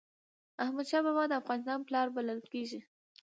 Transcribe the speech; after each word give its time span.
احمد 0.63 0.85
شاه 0.91 1.03
بابا 1.05 1.23
د 1.27 1.33
افغانستان 1.41 1.79
پلار 1.87 2.07
بلل 2.15 2.39
کېږي. 2.53 2.79